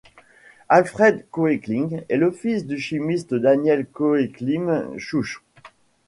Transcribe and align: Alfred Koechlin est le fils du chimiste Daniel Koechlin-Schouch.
Alfred 0.67 1.27
Koechlin 1.29 2.01
est 2.09 2.17
le 2.17 2.31
fils 2.31 2.65
du 2.65 2.79
chimiste 2.79 3.35
Daniel 3.35 3.85
Koechlin-Schouch. 3.85 5.43